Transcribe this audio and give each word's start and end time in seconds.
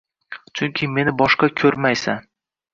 Chunki 0.59 0.89
meni 0.95 1.15
boshqa 1.21 1.53
ko`rmaysan 1.63 2.29